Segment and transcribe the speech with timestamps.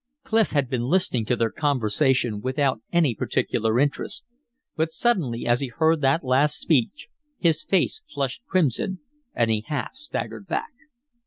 [0.23, 4.25] Clif had been listening to their conversation without any particular interest.
[4.75, 9.01] But suddenly as he heard that last speech his face flushed crimson
[9.35, 10.71] and he half staggered back.